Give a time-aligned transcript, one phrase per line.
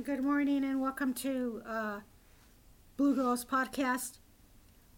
[0.00, 2.00] and good morning, and welcome to uh,
[2.96, 4.16] Blue Girls Podcast.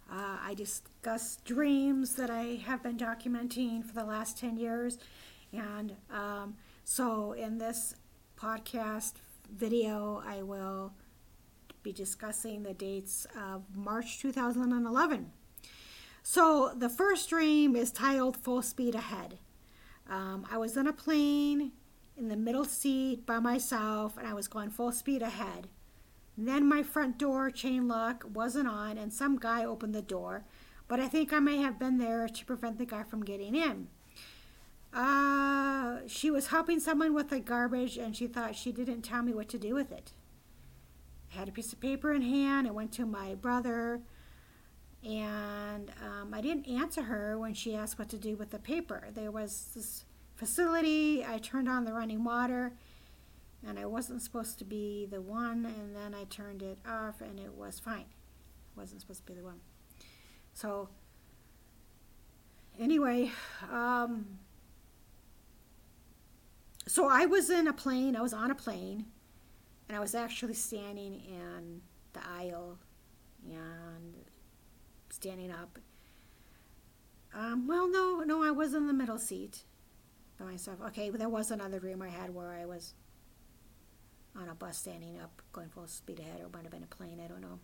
[0.08, 4.98] Uh, I discuss dreams that I have been documenting for the last 10 years.
[5.52, 6.54] And um,
[6.84, 7.96] so, in this
[8.38, 9.14] podcast
[9.52, 10.92] video, I will
[11.82, 15.32] be discussing the dates of March 2011.
[16.22, 19.40] So, the first dream is titled Full Speed Ahead.
[20.08, 21.72] Um, I was in a plane
[22.16, 25.68] in the middle seat by myself and I was going full speed ahead.
[26.36, 30.44] And then my front door chain lock wasn't on and some guy opened the door,
[30.88, 33.88] but I think I may have been there to prevent the guy from getting in.
[34.92, 39.32] Uh, she was helping someone with the garbage and she thought she didn't tell me
[39.32, 40.12] what to do with it.
[41.32, 42.66] I had a piece of paper in hand.
[42.66, 44.02] I went to my brother
[45.02, 49.08] and um, I didn't answer her when she asked what to do with the paper.
[49.12, 50.04] There was this
[50.42, 51.24] facility.
[51.24, 52.72] I turned on the running water
[53.64, 57.38] and I wasn't supposed to be the one, and then I turned it off and
[57.38, 58.06] it was fine.
[58.06, 59.60] It wasn't supposed to be the one.
[60.52, 60.88] So,
[62.76, 63.30] anyway,
[63.70, 64.40] um,
[66.88, 69.06] so I was in a plane, I was on a plane,
[69.88, 71.82] and I was actually standing in
[72.14, 72.78] the aisle
[73.48, 74.14] and
[75.08, 75.78] standing up.
[77.32, 79.62] Um, well, no, no, I was in the middle seat
[80.44, 80.78] myself.
[80.88, 82.94] Okay, there was another dream I had where I was
[84.36, 86.94] on a bus standing up, going full speed ahead, or it might have been a
[86.94, 87.58] plane, I don't know.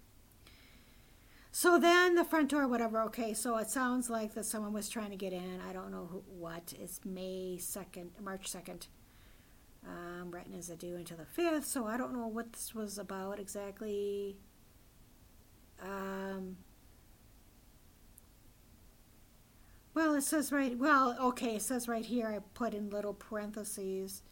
[1.50, 5.10] So then the front door, whatever, okay, so it sounds like that someone was trying
[5.10, 5.60] to get in.
[5.68, 6.74] I don't know who, what.
[6.78, 8.86] It's May 2nd, March 2nd.
[9.86, 13.38] Um, retinas are due until the 5th, so I don't know what this was about
[13.38, 14.36] exactly.
[15.82, 16.58] Um,
[19.94, 24.22] Well, it says right, well, okay, it says right here, I put in little parentheses,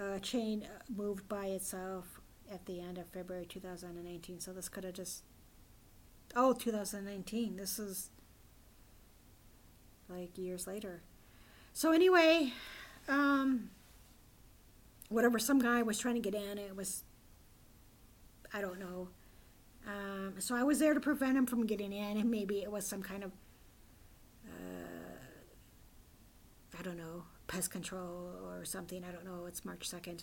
[0.00, 4.40] uh, chain uh, moved by itself at the end of February 2019.
[4.40, 5.22] So this could have just,
[6.34, 7.56] oh, 2019.
[7.56, 8.10] This is
[10.08, 11.02] like years later.
[11.72, 12.52] So anyway,
[13.08, 13.70] um,
[15.08, 16.58] whatever, some guy was trying to get in.
[16.58, 17.04] It was,
[18.52, 19.08] I don't know.
[19.86, 22.86] Um, so I was there to prevent him from getting in, and maybe it was
[22.86, 23.32] some kind of
[26.78, 29.04] I don't know, pest control or something.
[29.04, 29.46] I don't know.
[29.46, 30.22] It's March 2nd,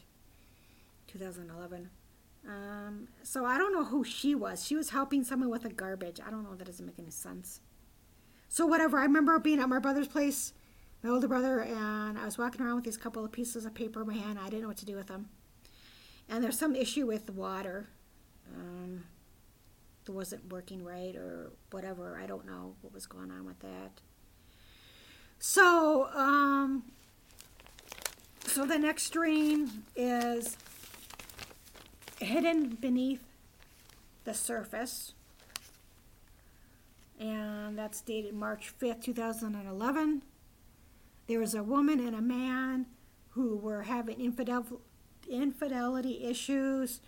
[1.08, 1.90] 2011.
[2.48, 4.66] Um, so I don't know who she was.
[4.66, 6.20] She was helping someone with the garbage.
[6.26, 6.56] I don't know.
[6.56, 7.60] That doesn't make any sense.
[8.48, 9.00] So whatever.
[9.00, 10.54] I remember being at my brother's place,
[11.04, 14.02] my older brother, and I was walking around with these couple of pieces of paper
[14.02, 14.40] in my hand.
[14.40, 15.30] I didn't know what to do with them.
[16.30, 17.90] And there's some issue with the water.
[18.56, 19.04] Um,
[20.08, 22.20] it wasn't working right or whatever.
[22.22, 24.02] I don't know what was going on with that.
[25.40, 26.84] So, um,
[28.46, 30.58] so the next dream is
[32.20, 33.24] hidden beneath
[34.24, 35.14] the surface.
[37.20, 40.22] And that's dated March 5th, 2011.
[41.28, 42.88] There was a woman and a man
[43.30, 44.82] who were having infidel-
[45.30, 47.02] infidelity issues.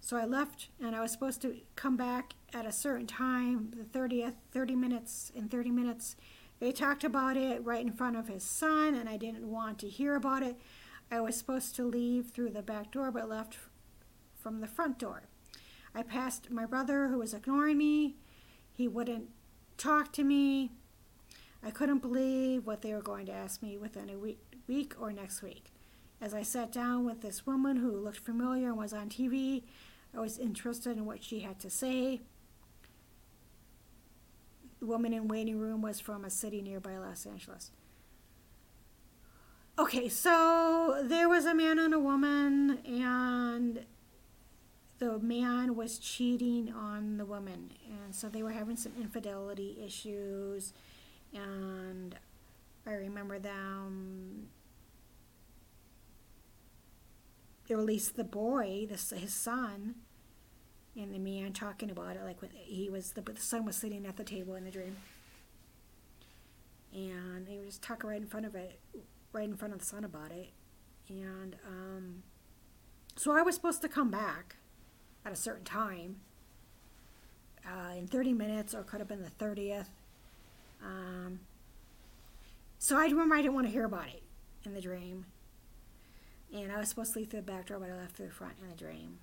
[0.00, 3.84] So I left and I was supposed to come back at a certain time, the
[3.84, 6.16] 30th, 30 minutes, in 30 minutes.
[6.62, 9.88] They talked about it right in front of his son, and I didn't want to
[9.88, 10.54] hear about it.
[11.10, 13.58] I was supposed to leave through the back door, but left
[14.38, 15.24] from the front door.
[15.92, 18.14] I passed my brother, who was ignoring me.
[18.72, 19.30] He wouldn't
[19.76, 20.70] talk to me.
[21.64, 25.12] I couldn't believe what they were going to ask me within a week, week or
[25.12, 25.72] next week.
[26.20, 29.64] As I sat down with this woman who looked familiar and was on TV,
[30.16, 32.20] I was interested in what she had to say.
[34.82, 37.70] The woman in waiting room was from a city nearby Los Angeles.
[39.78, 43.84] Okay, so there was a man and a woman, and
[44.98, 47.70] the man was cheating on the woman.
[47.86, 50.72] And so they were having some infidelity issues.
[51.32, 52.16] And
[52.84, 54.48] I remember them.
[57.68, 59.94] They released the boy, this, his son,
[60.96, 64.06] and the man talking about it, like when he was the, the son was sitting
[64.06, 64.96] at the table in the dream,
[66.92, 68.78] and he was just talking right in front of it,
[69.32, 70.50] right in front of the son about it,
[71.08, 72.22] and um,
[73.16, 74.56] so I was supposed to come back
[75.24, 76.16] at a certain time,
[77.66, 79.86] uh, in 30 minutes, or it could have been the 30th.
[80.84, 81.40] Um,
[82.78, 84.22] so I remember I didn't want to hear about it
[84.64, 85.26] in the dream.
[86.52, 88.32] And I was supposed to leave through the back door, but I left through the
[88.32, 89.18] front in the dream.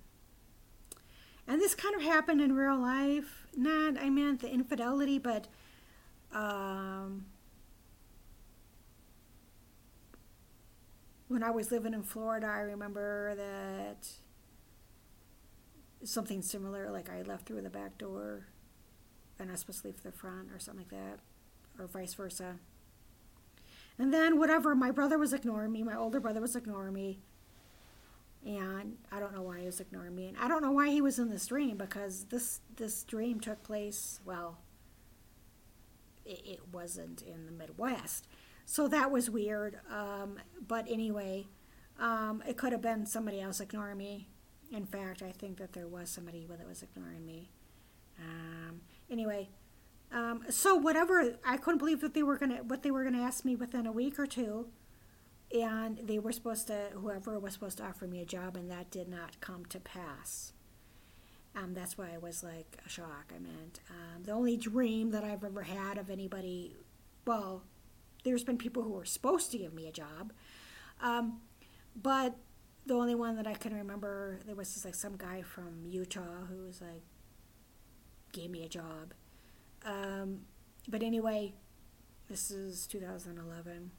[1.50, 3.48] And this kind of happened in real life.
[3.56, 5.48] Not, I meant the infidelity, but
[6.32, 7.26] um,
[11.26, 14.08] when I was living in Florida, I remember that
[16.04, 18.46] something similar, like I left through the back door
[19.40, 21.18] and I was supposed to leave through the front or something like that,
[21.80, 22.58] or vice versa.
[23.98, 27.18] And then whatever, my brother was ignoring me, my older brother was ignoring me.
[28.44, 30.28] And I don't know why he was ignoring me.
[30.28, 33.62] And I don't know why he was in this dream because this this dream took
[33.62, 34.58] place, well,
[36.24, 38.26] it, it wasn't in the Midwest.
[38.64, 39.80] So that was weird.
[39.90, 41.48] Um, but anyway,
[41.98, 44.28] um, it could have been somebody else ignoring me.
[44.72, 47.50] In fact, I think that there was somebody that was ignoring me.
[48.18, 49.48] Um, anyway,
[50.12, 53.44] um, so whatever, I couldn't believe that they were gonna what they were gonna ask
[53.44, 54.68] me within a week or two,
[55.52, 58.90] and they were supposed to whoever was supposed to offer me a job, and that
[58.90, 60.52] did not come to pass.
[61.56, 63.32] Um, that's why I was like a shock.
[63.34, 66.76] I meant um, the only dream that I've ever had of anybody,
[67.26, 67.64] well,
[68.22, 70.32] there's been people who were supposed to give me a job,
[71.00, 71.40] um,
[72.00, 72.36] but
[72.86, 76.44] the only one that I can remember there was just like some guy from Utah
[76.48, 77.02] who was like
[78.32, 79.14] gave me a job.
[79.84, 80.42] Um,
[80.88, 81.54] but anyway,
[82.28, 83.90] this is 2011.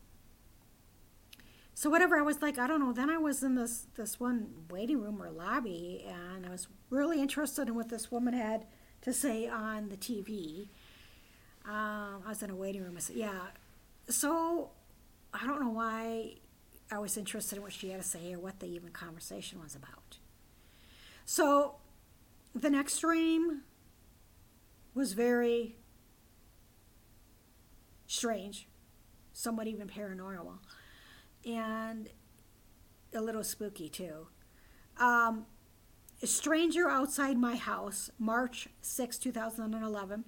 [1.73, 2.93] So whatever, I was like, I don't know.
[2.93, 7.21] Then I was in this this one waiting room or lobby, and I was really
[7.21, 8.65] interested in what this woman had
[9.01, 10.67] to say on the TV.
[11.65, 12.95] Um, I was in a waiting room.
[12.97, 13.39] I said, yeah.
[14.09, 14.71] So
[15.33, 16.35] I don't know why
[16.91, 19.75] I was interested in what she had to say or what the even conversation was
[19.75, 20.17] about.
[21.25, 21.75] So
[22.53, 23.61] the next dream
[24.93, 25.77] was very
[28.07, 28.67] strange,
[29.31, 30.57] somewhat even paranormal,
[31.45, 32.09] and
[33.13, 34.27] a little spooky too.
[34.97, 35.45] Um,
[36.21, 40.25] a stranger outside my house, March 6, 2011.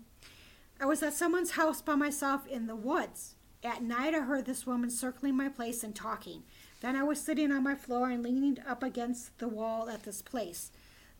[0.79, 3.35] I was at someone's house by myself in the woods.
[3.63, 6.43] At night, I heard this woman circling my place and talking.
[6.81, 10.21] Then I was sitting on my floor and leaning up against the wall at this
[10.21, 10.71] place.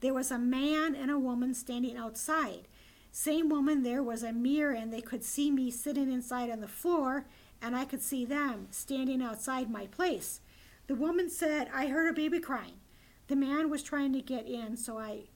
[0.01, 2.67] There was a man and a woman standing outside.
[3.11, 6.67] Same woman, there was a mirror, and they could see me sitting inside on the
[6.67, 7.25] floor,
[7.63, 10.42] and I could see them standing outside my place.
[10.88, 12.81] The woman said, I heard a baby crying.
[13.27, 15.30] The man was trying to get in, so I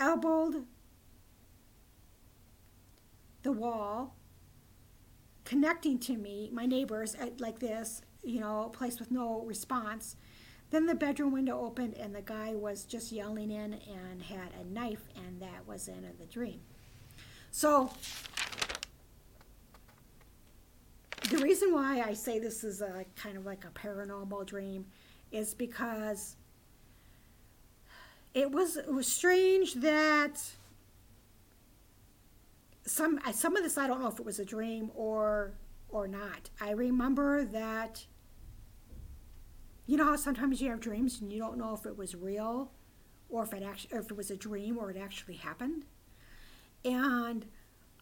[0.00, 0.64] elbowed
[3.44, 4.16] the wall,
[5.44, 10.16] connecting to me, my neighbors, like this, you know, place with no response.
[10.70, 14.64] Then the bedroom window opened and the guy was just yelling in and had a
[14.64, 16.60] knife, and that was the end of the dream.
[17.52, 17.92] So,
[21.38, 24.86] the reason why I say this is a kind of like a paranormal dream
[25.30, 26.36] is because
[28.34, 30.42] it was it was strange that
[32.84, 35.52] some some of this I don't know if it was a dream or
[35.90, 36.50] or not.
[36.60, 38.04] I remember that
[39.86, 42.72] you know how sometimes you have dreams and you don't know if it was real
[43.28, 45.84] or if it actually if it was a dream or it actually happened.
[46.84, 47.46] And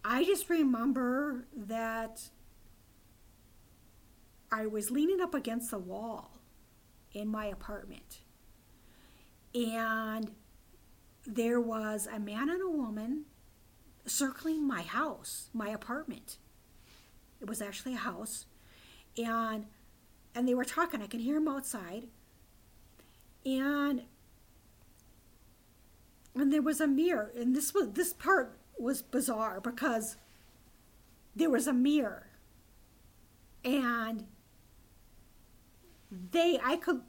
[0.05, 2.31] I just remember that
[4.51, 6.39] I was leaning up against the wall
[7.13, 8.21] in my apartment.
[9.55, 10.33] And
[11.27, 13.25] there was a man and a woman
[14.05, 16.39] circling my house, my apartment.
[17.41, 18.47] It was actually a house.
[19.17, 19.67] And
[20.35, 21.03] and they were talking.
[21.03, 22.09] I could hear them outside.
[23.45, 24.03] And
[26.35, 27.33] and there was a mirror.
[27.35, 30.17] And this was this part was bizarre because
[31.35, 32.29] there was a mirror.
[33.65, 34.27] And
[36.11, 37.03] they I could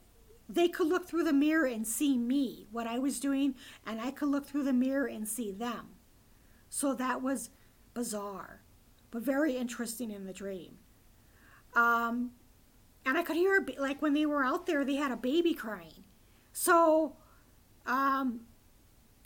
[0.49, 4.11] they could look through the mirror and see me, what I was doing, and I
[4.11, 5.89] could look through the mirror and see them.
[6.69, 7.49] So that was
[7.93, 8.61] bizarre,
[9.11, 10.77] but very interesting in the dream.
[11.75, 12.31] Um,
[13.05, 16.05] and I could hear, like, when they were out there, they had a baby crying.
[16.53, 17.17] So,
[17.85, 18.41] um,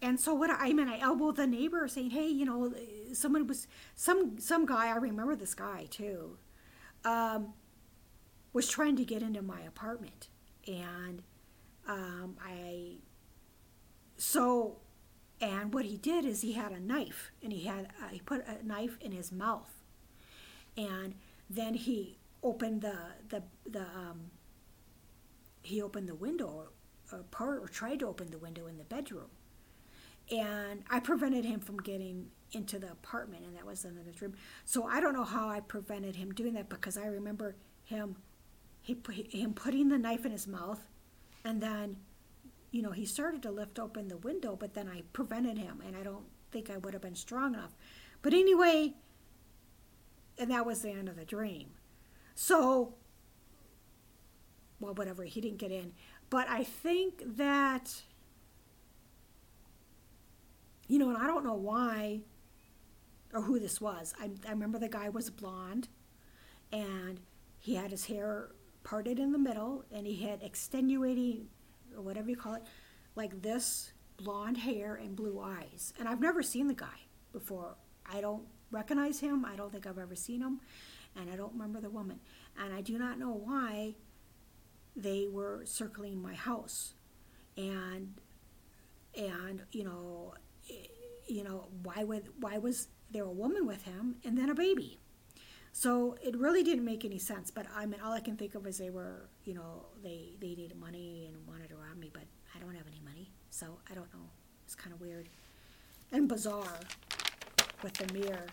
[0.01, 2.74] and so what I, mean, I elbowed the neighbor saying, hey, you know,
[3.13, 6.38] someone was, some, some guy, I remember this guy too,
[7.06, 7.54] um,
[8.53, 10.27] was trying to get into my apartment.
[10.67, 11.24] And
[11.88, 12.98] um, I,
[14.17, 14.77] so,
[15.39, 18.46] and what he did is he had a knife and he had, uh, he put
[18.48, 19.72] a knife in his mouth.
[20.77, 21.15] And
[21.50, 22.98] then he opened the,
[23.29, 24.31] the, the, um,
[25.63, 26.70] he opened the window,
[27.12, 29.29] or, part, or tried to open the window in the bedroom.
[30.31, 34.34] And I prevented him from getting into the apartment, and that was in the room.
[34.65, 38.15] So I don't know how I prevented him doing that because I remember him
[38.82, 38.98] he
[39.30, 40.80] him putting the knife in his mouth,
[41.44, 41.98] and then,
[42.72, 45.96] you know, he started to lift open the window, but then I prevented him, and
[45.96, 47.76] I don't think I would have been strong enough.
[48.22, 48.94] But anyway,
[50.38, 51.70] and that was the end of the dream.
[52.36, 52.96] So,
[54.80, 55.94] well, whatever, he didn't get in.
[56.30, 58.04] But I think that
[60.92, 62.20] you know, and I don't know why
[63.34, 64.14] or who this was.
[64.20, 65.88] I, I remember the guy was blonde
[66.70, 67.22] and
[67.60, 68.50] he had his hair
[68.84, 71.48] parted in the middle and he had extenuating
[71.96, 72.64] or whatever you call it,
[73.16, 75.94] like this blonde hair and blue eyes.
[76.00, 77.76] And I've never seen the guy before.
[78.12, 79.46] I don't recognize him.
[79.46, 80.62] I don't think I've ever seen him.
[81.16, 82.20] And I don't remember the woman.
[82.58, 83.96] And I do not know why
[84.96, 86.94] they were circling my house.
[87.58, 88.14] And
[89.18, 90.34] and you know
[90.70, 90.88] eh,
[91.28, 95.00] you know why would why was there a woman with him and then a baby?
[95.74, 97.50] So it really didn't make any sense.
[97.51, 100.48] But I mean, all I can think of is they were, you know, they they
[100.48, 102.24] needed money and wanted to rob me, but
[102.56, 104.30] I don't have any money, so I don't know.
[104.66, 105.30] It's kind of weird
[106.12, 106.80] and bizarre
[107.84, 108.46] with the mirror.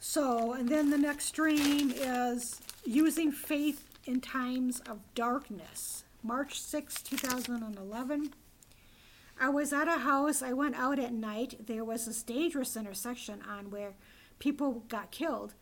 [0.00, 6.04] So, and then the next dream is using faith in times of darkness.
[6.22, 8.34] March 6, 2011.
[9.40, 10.42] I was at a house.
[10.42, 11.66] I went out at night.
[11.66, 13.94] There was this dangerous intersection on where
[14.38, 15.54] people got killed.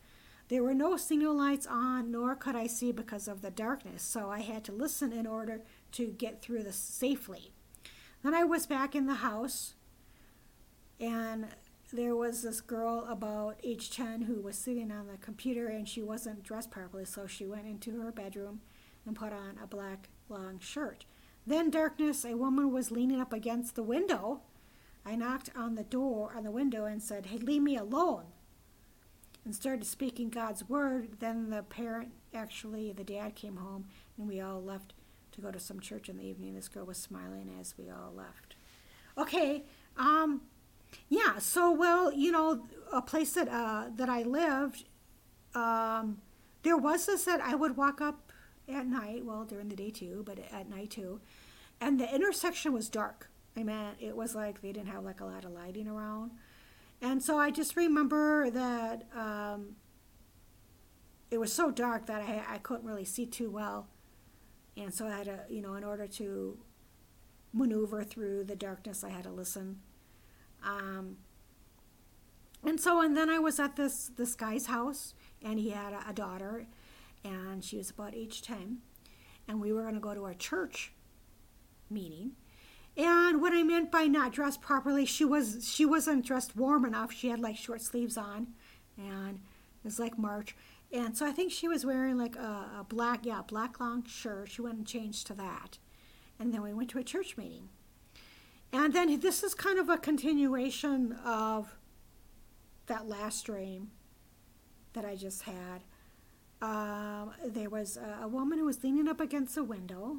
[0.51, 4.29] There were no signal lights on, nor could I see because of the darkness, so
[4.29, 5.61] I had to listen in order
[5.93, 7.53] to get through this safely.
[8.21, 9.75] Then I was back in the house,
[10.99, 11.47] and
[11.93, 16.01] there was this girl about age 10 who was sitting on the computer and she
[16.01, 18.59] wasn't dressed properly, so she went into her bedroom
[19.05, 21.05] and put on a black long shirt.
[21.47, 24.41] Then, darkness, a woman was leaning up against the window.
[25.05, 28.30] I knocked on the door on the window and said, Hey, leave me alone
[29.43, 33.85] and started speaking God's word, then the parent, actually, the dad came home
[34.17, 34.93] and we all left
[35.31, 36.53] to go to some church in the evening.
[36.53, 38.55] This girl was smiling as we all left.
[39.17, 39.63] Okay,
[39.97, 40.41] um,
[41.09, 44.85] yeah, so, well, you know, a place that, uh, that I lived,
[45.55, 46.21] um,
[46.63, 48.31] there was this that I would walk up
[48.69, 51.19] at night, well, during the day too, but at night too,
[51.79, 53.29] and the intersection was dark.
[53.57, 56.31] I mean, it was like they didn't have like a lot of lighting around.
[57.01, 59.75] And so I just remember that um,
[61.31, 63.87] it was so dark that I, I couldn't really see too well.
[64.77, 66.57] And so I had to, you know, in order to
[67.53, 69.79] maneuver through the darkness, I had to listen.
[70.63, 71.17] Um,
[72.63, 76.09] and so, and then I was at this this guy's house, and he had a,
[76.09, 76.67] a daughter,
[77.23, 78.77] and she was about age ten,
[79.47, 80.93] and we were going to go to a church
[81.89, 82.33] meeting,
[82.97, 87.11] and what I meant by not dressed properly, she was she wasn't dressed warm enough.
[87.11, 88.47] She had like short sleeves on,
[88.97, 90.55] and it was like March.
[90.93, 94.51] And so I think she was wearing like a, a black, yeah, black long shirt.
[94.51, 95.77] She went and changed to that.
[96.37, 97.69] And then we went to a church meeting.
[98.73, 101.77] And then this is kind of a continuation of
[102.87, 103.91] that last dream
[104.93, 105.83] that I just had.
[106.61, 110.17] Uh, there was a, a woman who was leaning up against a window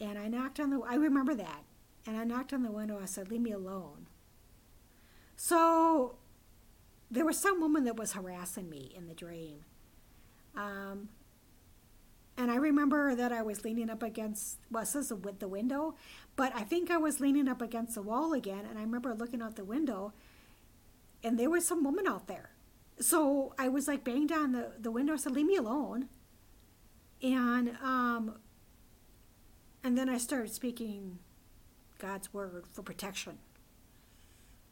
[0.00, 1.64] and I knocked on the, I remember that.
[2.06, 3.00] And I knocked on the window.
[3.02, 4.06] I said, leave me alone.
[5.34, 6.16] So
[7.10, 9.64] there was some woman that was harassing me in the dream.
[10.54, 11.08] Um,
[12.38, 15.96] and I remember that I was leaning up against, well, says with the window,
[16.36, 18.64] but I think I was leaning up against the wall again.
[18.68, 20.12] And I remember looking out the window
[21.24, 22.50] and there was some woman out there.
[22.98, 25.14] So I was like banged on the, the window.
[25.14, 26.08] I said, leave me alone.
[27.22, 28.36] And um,
[29.86, 31.20] and then I started speaking
[31.98, 33.38] God's word for protection.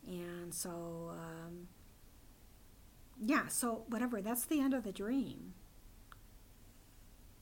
[0.09, 1.69] And so, um,
[3.25, 5.55] yeah, so whatever, that's the end of the dream.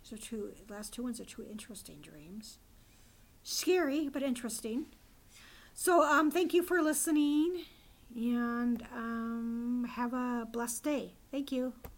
[0.03, 2.59] So two last two ones are two interesting dreams.
[3.43, 4.85] Scary, but interesting.
[5.73, 7.65] So um, thank you for listening
[8.15, 11.15] and um, have a blessed day.
[11.31, 11.73] Thank you.